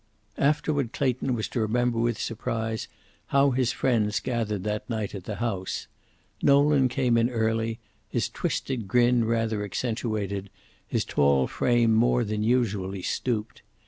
[0.39, 2.87] Afterward Clayton was to remember with surprise
[3.27, 5.85] how his friends gathered that night at the house.
[6.41, 7.77] Nolan came in early,
[8.09, 10.49] his twisted grin rather accentuated,
[10.87, 13.61] his tall frame more than usually stooped.